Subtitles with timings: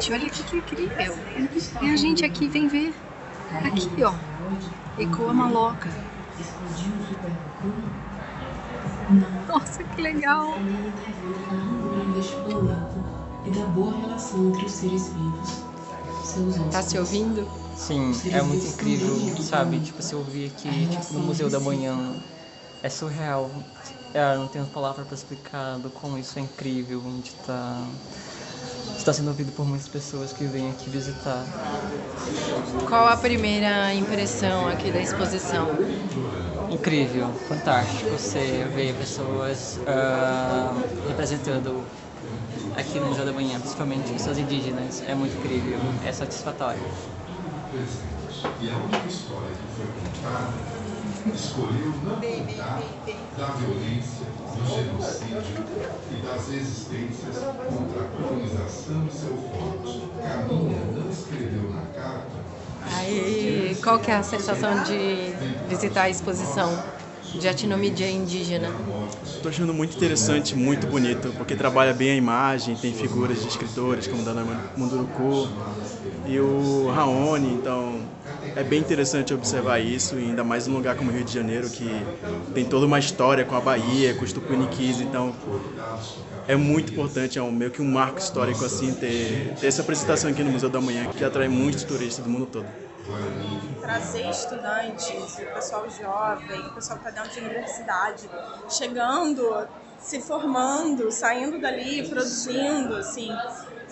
[0.00, 1.18] Gente, olha que incrível.
[1.82, 2.94] E a gente aqui vem ver.
[3.66, 4.14] Aqui, ó.
[4.98, 5.90] Ecoa Maloca.
[9.46, 10.54] Nossa, que legal.
[13.44, 16.70] e da boa relação entre os seres vivos.
[16.70, 17.46] Tá se ouvindo?
[17.76, 19.80] Sim, é muito incrível, sabe?
[19.80, 22.14] Tipo, se ouvir aqui tipo, no Museu da Manhã,
[22.82, 23.50] é surreal.
[24.14, 27.86] É, não tenho palavra para explicar do como isso é incrível de estar
[28.96, 31.44] de tá sendo ouvido por muitas pessoas que vêm aqui visitar.
[32.88, 35.68] Qual a primeira impressão aqui da exposição?
[36.70, 40.72] Incrível, fantástico você ver pessoas ah,
[41.08, 41.84] representando
[42.76, 45.02] aqui no Museu da Manhã, principalmente pessoas indígenas.
[45.06, 46.80] É muito incrível, é satisfatório.
[48.60, 50.79] E a única história que foi contada
[51.34, 52.82] escolheu não contar
[53.36, 54.26] da violência,
[54.56, 55.64] do genocídio
[56.10, 60.08] e das resistências contra a colonização e seu forte.
[60.22, 62.40] Caminha não escreveu na carta
[62.92, 65.32] Aí, qual que é a sensação de
[65.68, 66.82] visitar a exposição
[67.34, 68.68] de etnomídia indígena?
[69.40, 74.06] Estou achando muito interessante, muito bonito, porque trabalha bem a imagem, tem figuras de escritores
[74.06, 74.44] como Dana
[74.76, 75.48] Munduruku
[76.26, 78.10] e o Raoni, então
[78.54, 81.70] é bem interessante observar isso, e ainda mais num lugar como o Rio de Janeiro,
[81.70, 82.06] que
[82.52, 85.34] tem toda uma história com a Bahia, com os tupiniquis, então
[86.46, 90.30] é muito importante, é um, meio que um marco histórico assim, ter, ter essa apresentação
[90.30, 92.74] aqui no Museu da Manhã, que atrai muitos turistas do mundo todo
[93.80, 98.30] trazer estudantes, o pessoal jovem, o pessoal que está dentro de universidade,
[98.68, 99.68] chegando,
[99.98, 103.30] se formando, saindo dali, produzindo, assim.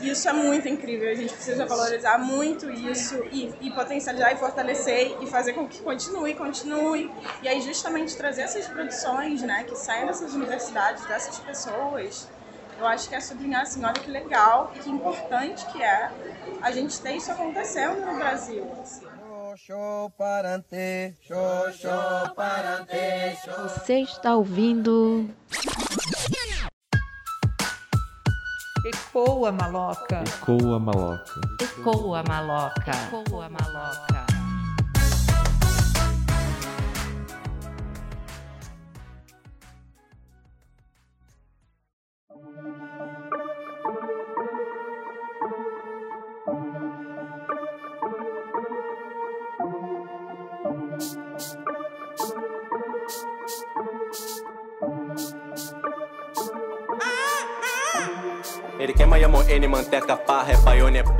[0.00, 5.16] Isso é muito incrível, a gente precisa valorizar muito isso e, e potencializar e fortalecer
[5.20, 7.10] e fazer com que continue, continue.
[7.42, 12.28] E aí justamente trazer essas produções, né, que saem dessas universidades, dessas pessoas,
[12.78, 16.12] eu acho que é sublinhar assim, olha que legal e que importante que é
[16.62, 18.70] a gente ter isso acontecendo no Brasil.
[18.80, 19.17] Assim.
[23.56, 25.28] Você está ouvindo.
[28.86, 30.22] Ecoa maloca.
[30.26, 31.40] Ecoa maloca.
[31.60, 32.92] Ecoa maloca.
[33.20, 34.17] Ecoa maloca.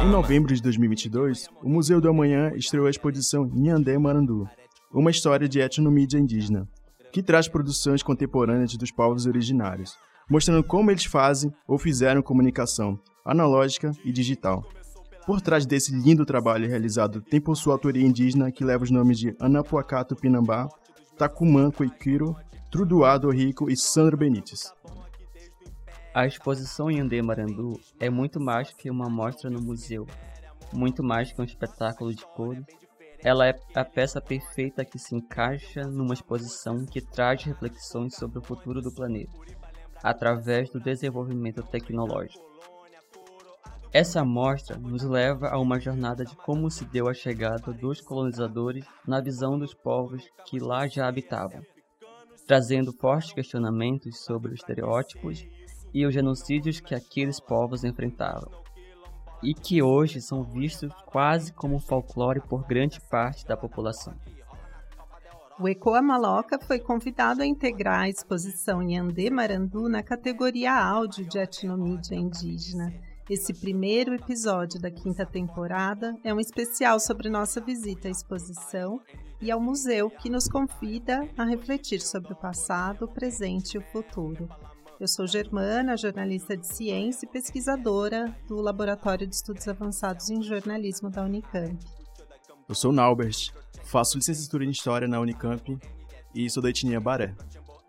[0.00, 4.48] Em novembro de 2022, o Museu do Amanhã estreou a exposição Nhandé Marandu,
[4.92, 6.68] uma história de etnomídia indígena,
[7.12, 9.96] que traz produções contemporâneas dos povos originários,
[10.30, 14.64] mostrando como eles fazem ou fizeram comunicação analógica e digital.
[15.26, 19.18] Por trás desse lindo trabalho realizado tem por sua autoria indígena que leva os nomes
[19.18, 20.68] de Anapuacá Tupinambá,
[21.18, 22.36] Tacumã Coiquiro,
[22.70, 24.72] Truduado Rico e Sandro Benites.
[26.14, 30.06] A exposição Yandê Marandu é muito mais que uma mostra no museu,
[30.72, 32.64] muito mais que um espetáculo de cores.
[33.18, 38.42] Ela é a peça perfeita que se encaixa numa exposição que traz reflexões sobre o
[38.42, 39.32] futuro do planeta,
[40.00, 42.47] através do desenvolvimento tecnológico.
[43.90, 48.84] Essa amostra nos leva a uma jornada de como se deu a chegada dos colonizadores
[49.06, 51.62] na visão dos povos que lá já habitavam,
[52.46, 55.46] trazendo fortes questionamentos sobre os estereótipos
[55.94, 58.50] e os genocídios que aqueles povos enfrentavam,
[59.42, 64.14] e que hoje são vistos quase como folclore por grande parte da população.
[65.58, 71.38] O Ecoa Maloca foi convidado a integrar a exposição Nhandê Marandu na categoria áudio de
[71.38, 73.07] etnomídia indígena.
[73.30, 79.02] Esse primeiro episódio da quinta temporada é um especial sobre nossa visita à exposição
[79.38, 83.84] e ao museu que nos convida a refletir sobre o passado, o presente e o
[83.92, 84.48] futuro.
[84.98, 91.10] Eu sou Germana, jornalista de ciência e pesquisadora do Laboratório de Estudos Avançados em Jornalismo
[91.10, 91.76] da Unicamp.
[92.66, 93.52] Eu sou Naubert,
[93.84, 95.78] faço licenciatura em História na Unicamp
[96.34, 97.34] e sou da etnia Baré.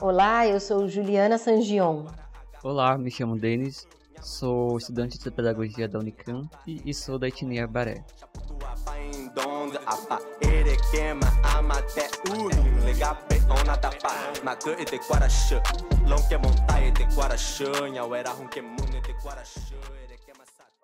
[0.00, 2.06] Olá, eu sou Juliana Sangion.
[2.64, 3.86] Olá, me chamo Denis,
[4.20, 8.04] sou estudante de pedagogia da Unicamp e sou da etnia Baré.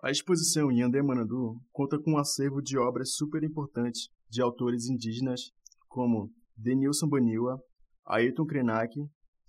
[0.01, 0.83] A exposição em
[1.71, 5.51] conta com um acervo de obras super importantes de autores indígenas
[5.87, 7.57] como Denilson Baniwa,
[8.05, 8.93] Ayrton Krenak,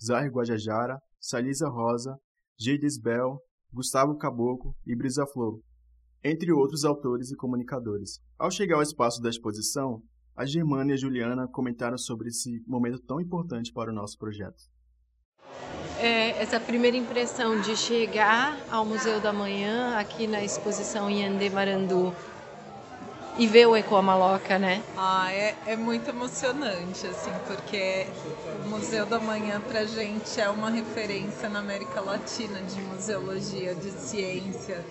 [0.01, 2.17] Zahir Guajajara, Salisa Rosa,
[2.59, 3.41] Geides Bell,
[3.75, 5.59] Gustavo Caboclo e Brisa Flor,
[6.23, 8.21] entre outros autores e comunicadores.
[8.39, 10.01] Ao chegar ao espaço da exposição,
[10.37, 14.63] a Germana e a Juliana comentaram sobre esse momento tão importante para o nosso projeto.
[15.99, 22.15] É, essa primeira impressão de chegar ao Museu da Manhã, aqui na exposição Yandê Marandu,
[23.37, 24.83] e ver o Ecoa Maloca, né?
[24.97, 28.07] Ah, é, é muito emocionante, assim, porque
[28.65, 33.91] o Museu da Manhã pra gente é uma referência na América Latina de museologia, de
[33.91, 34.85] ciência.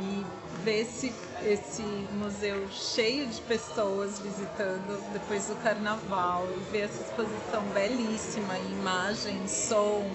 [0.00, 0.24] E
[0.64, 1.12] ver esse,
[1.44, 1.82] esse
[2.12, 10.08] museu cheio de pessoas visitando depois do carnaval e ver essa exposição belíssima, imagem, som,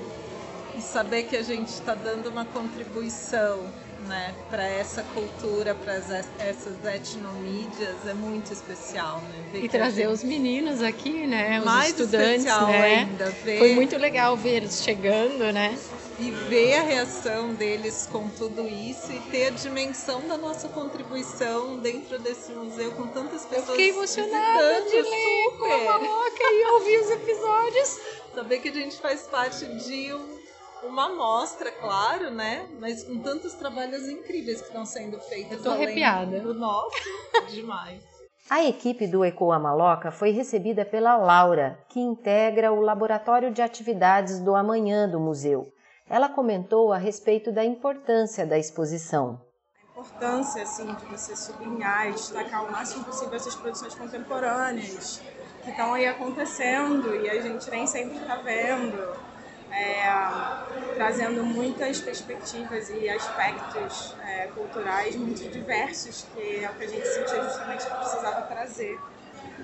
[0.75, 3.67] e saber que a gente está dando uma contribuição
[4.05, 9.49] né, para essa cultura, para essas etnomídias é muito especial, né?
[9.51, 10.13] Ver e trazer gente...
[10.13, 12.83] os meninos aqui, né, os Mais estudantes, né?
[12.83, 13.57] Ainda, ver...
[13.59, 15.77] Foi muito legal ver eles chegando, né?
[16.19, 21.77] E ver a reação deles com tudo isso e ter a dimensão da nossa contribuição
[21.77, 23.67] dentro desse museu com tantas pessoas.
[23.69, 25.57] Eu fiquei emocionada de ler super.
[25.59, 27.99] com a Maloca e ouvir os episódios.
[28.33, 30.37] Saber que a gente faz parte de um
[30.83, 32.67] uma amostra, claro, né?
[32.79, 35.57] Mas com tantos trabalhos incríveis que estão sendo feitos.
[35.57, 36.39] Eu tô arrepiada.
[36.39, 36.95] Do nosso,
[37.49, 38.03] demais.
[38.49, 44.39] A equipe do Ecoa Maloca foi recebida pela Laura, que integra o Laboratório de Atividades
[44.39, 45.67] do Amanhã do museu.
[46.09, 49.41] Ela comentou a respeito da importância da exposição.
[49.83, 55.21] A importância assim, de você sublinhar e destacar o máximo possível essas produções contemporâneas
[55.63, 59.26] que estão aí acontecendo e a gente nem sempre está vendo
[59.71, 66.87] é, trazendo muitas perspectivas e aspectos é, culturais muito diversos, que é o que a
[66.87, 68.99] gente sentia justamente que precisava trazer.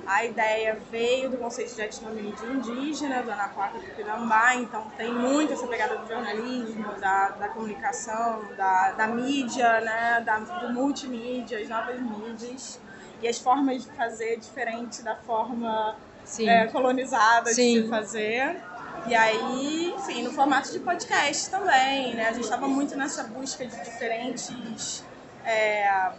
[0.05, 5.53] A ideia veio do conceito de etnomídia indígena, do Anapuaca do Pinambá, então tem muito
[5.53, 11.69] essa pegada do jornalismo, da, da comunicação, da, da mídia, né, da, do multimídia, as
[11.69, 12.79] novas mídias
[13.21, 15.95] e as formas de fazer diferente da forma
[16.41, 17.75] é, colonizada Sim.
[17.75, 18.61] de se fazer.
[19.05, 22.29] E aí, enfim, no formato de podcast também, né?
[22.29, 25.03] A gente estava muito nessa busca de diferentes,
[25.43, 26.11] é,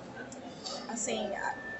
[0.88, 1.30] assim,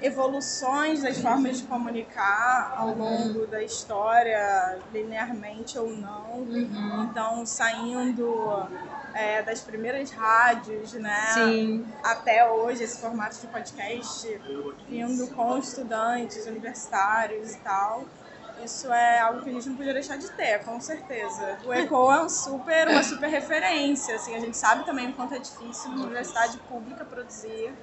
[0.01, 6.39] evoluções das formas de comunicar ao longo da história, linearmente ou não.
[6.39, 7.07] Uhum.
[7.09, 8.67] Então, saindo
[9.13, 11.33] é, das primeiras rádios, né?
[11.33, 11.85] Sim.
[12.03, 14.41] Até hoje, esse formato de podcast,
[14.89, 18.05] vindo com estudantes universitários e tal
[18.65, 21.57] isso é algo que a gente não podia deixar de ter, com certeza.
[21.65, 25.33] O ECO é um super, uma super referência, assim, a gente sabe também o quanto
[25.33, 27.73] é difícil na universidade pública produzir.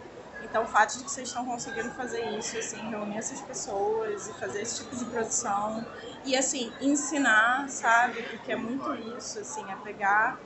[0.44, 4.32] Então, o fato de que vocês estão conseguindo fazer isso, assim, reunir essas pessoas e
[4.34, 5.86] fazer esse tipo de produção
[6.24, 8.22] e, assim, ensinar, sabe?
[8.24, 10.38] Porque é muito isso, assim, é pegar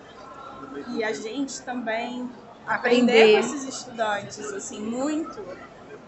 [0.88, 2.30] e a gente também
[2.66, 5.40] aprender, aprender com esses estudantes, assim, muito.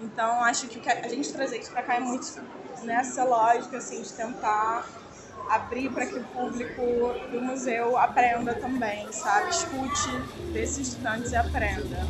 [0.01, 2.27] Então, acho que a gente trazer isso para cá é muito
[2.83, 4.87] nessa lógica assim, de tentar
[5.49, 6.83] abrir para que o público
[7.33, 9.51] do museu aprenda também, sabe?
[9.51, 10.11] Escute
[10.53, 12.07] desses estudantes e aprenda.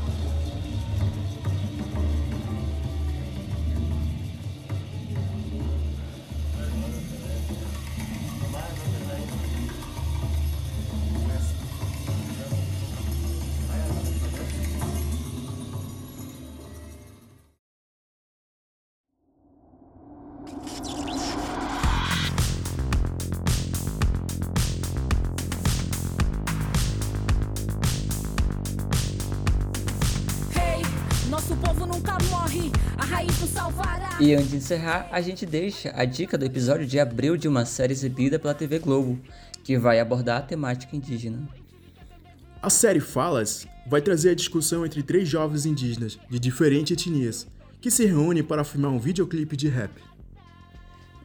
[34.20, 37.64] E antes de encerrar, a gente deixa a dica do episódio de abril de uma
[37.64, 39.18] série exibida pela TV Globo,
[39.62, 41.48] que vai abordar a temática indígena.
[42.60, 47.46] A série Falas vai trazer a discussão entre três jovens indígenas de diferentes etnias,
[47.80, 49.92] que se reúnem para filmar um videoclipe de rap.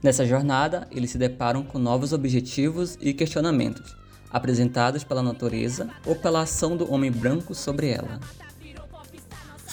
[0.04, 3.96] Nessa jornada, eles se deparam com novos objetivos e questionamentos,
[4.30, 8.20] apresentados pela natureza ou pela ação do homem branco sobre ela.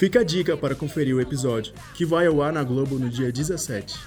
[0.01, 3.31] Fica a dica para conferir o episódio, que vai ao ar na Globo no dia
[3.31, 3.99] 17.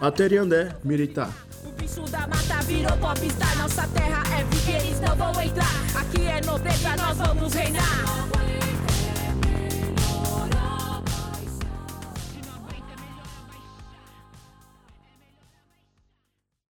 [0.00, 1.28] Até Andé, Miritá.
[1.66, 4.42] O bicho da mata virou popstar, nossa terra é
[4.74, 6.00] eles não vão entrar.
[6.00, 8.31] Aqui é nobreza, nós vamos reinar.